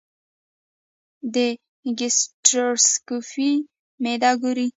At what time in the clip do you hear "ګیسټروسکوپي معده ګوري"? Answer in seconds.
1.97-4.67